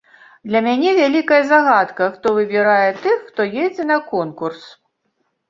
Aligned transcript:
Для 0.51 0.59
мяне 0.67 0.93
вялікая 0.99 1.37
загадка, 1.51 2.07
хто 2.15 2.33
выбірае 2.39 2.89
тых, 3.05 3.17
хто 3.29 3.41
едзе 3.67 3.83
на 3.93 4.01
конкурс. 4.11 4.63